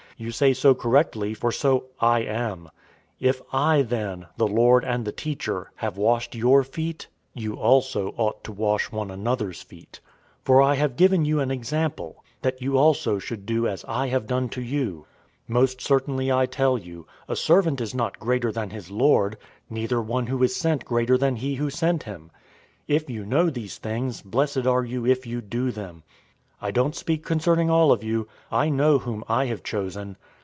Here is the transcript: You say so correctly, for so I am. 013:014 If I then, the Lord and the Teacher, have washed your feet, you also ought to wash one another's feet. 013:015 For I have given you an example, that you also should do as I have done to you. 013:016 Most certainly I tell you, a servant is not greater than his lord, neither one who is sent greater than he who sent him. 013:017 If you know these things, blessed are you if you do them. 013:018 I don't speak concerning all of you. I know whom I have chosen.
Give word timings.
You 0.17 0.29
say 0.29 0.53
so 0.53 0.75
correctly, 0.75 1.33
for 1.33 1.51
so 1.51 1.85
I 1.99 2.19
am. 2.19 2.65
013:014 3.19 3.29
If 3.31 3.41
I 3.51 3.81
then, 3.81 4.27
the 4.37 4.45
Lord 4.45 4.85
and 4.85 5.03
the 5.03 5.11
Teacher, 5.11 5.71
have 5.77 5.97
washed 5.97 6.35
your 6.35 6.61
feet, 6.63 7.07
you 7.33 7.55
also 7.55 8.13
ought 8.17 8.43
to 8.43 8.51
wash 8.51 8.91
one 8.91 9.09
another's 9.09 9.63
feet. 9.63 9.99
013:015 10.45 10.45
For 10.45 10.61
I 10.61 10.75
have 10.75 10.95
given 10.95 11.25
you 11.25 11.39
an 11.39 11.49
example, 11.49 12.23
that 12.43 12.61
you 12.61 12.77
also 12.77 13.17
should 13.17 13.47
do 13.47 13.67
as 13.67 13.83
I 13.87 14.09
have 14.09 14.27
done 14.27 14.47
to 14.49 14.61
you. 14.61 15.07
013:016 15.49 15.53
Most 15.55 15.81
certainly 15.81 16.31
I 16.31 16.45
tell 16.45 16.77
you, 16.77 17.07
a 17.27 17.35
servant 17.35 17.81
is 17.81 17.95
not 17.95 18.19
greater 18.19 18.51
than 18.51 18.69
his 18.69 18.91
lord, 18.91 19.39
neither 19.71 19.99
one 20.03 20.27
who 20.27 20.43
is 20.43 20.55
sent 20.55 20.85
greater 20.85 21.17
than 21.17 21.37
he 21.37 21.55
who 21.55 21.71
sent 21.71 22.03
him. 22.03 22.29
013:017 22.87 22.95
If 22.95 23.09
you 23.09 23.25
know 23.25 23.49
these 23.49 23.79
things, 23.79 24.21
blessed 24.21 24.67
are 24.67 24.85
you 24.85 25.03
if 25.03 25.25
you 25.25 25.41
do 25.41 25.71
them. 25.71 26.03
013:018 26.61 26.67
I 26.67 26.69
don't 26.69 26.95
speak 26.95 27.25
concerning 27.25 27.71
all 27.71 27.91
of 27.91 28.03
you. 28.03 28.27
I 28.51 28.69
know 28.69 28.99
whom 28.99 29.23
I 29.27 29.47
have 29.47 29.63
chosen. 29.63 30.15